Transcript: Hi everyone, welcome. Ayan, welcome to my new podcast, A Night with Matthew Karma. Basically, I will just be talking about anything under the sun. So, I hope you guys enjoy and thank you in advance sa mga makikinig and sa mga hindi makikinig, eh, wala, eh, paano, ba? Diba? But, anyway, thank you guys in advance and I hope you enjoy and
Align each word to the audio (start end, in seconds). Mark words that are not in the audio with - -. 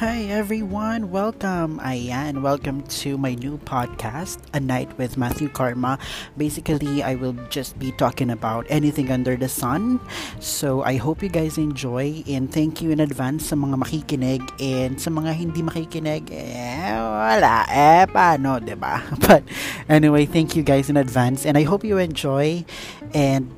Hi 0.00 0.24
everyone, 0.32 1.12
welcome. 1.12 1.76
Ayan, 1.84 2.40
welcome 2.40 2.80
to 3.04 3.20
my 3.20 3.36
new 3.36 3.60
podcast, 3.68 4.40
A 4.56 4.58
Night 4.58 4.88
with 4.96 5.20
Matthew 5.20 5.52
Karma. 5.52 6.00
Basically, 6.40 7.04
I 7.04 7.20
will 7.20 7.36
just 7.52 7.76
be 7.76 7.92
talking 7.92 8.32
about 8.32 8.64
anything 8.72 9.12
under 9.12 9.36
the 9.36 9.44
sun. 9.44 10.00
So, 10.40 10.80
I 10.88 10.96
hope 10.96 11.20
you 11.20 11.28
guys 11.28 11.60
enjoy 11.60 12.24
and 12.24 12.48
thank 12.48 12.80
you 12.80 12.96
in 12.96 13.04
advance 13.04 13.52
sa 13.52 13.60
mga 13.60 13.76
makikinig 13.76 14.40
and 14.56 14.96
sa 14.96 15.12
mga 15.12 15.36
hindi 15.36 15.60
makikinig, 15.60 16.32
eh, 16.32 16.96
wala, 16.96 17.68
eh, 17.68 18.08
paano, 18.08 18.56
ba? 18.56 18.64
Diba? 18.64 18.94
But, 19.28 19.44
anyway, 19.84 20.24
thank 20.24 20.56
you 20.56 20.64
guys 20.64 20.88
in 20.88 20.96
advance 20.96 21.44
and 21.44 21.60
I 21.60 21.68
hope 21.68 21.84
you 21.84 22.00
enjoy 22.00 22.64
and 23.12 23.52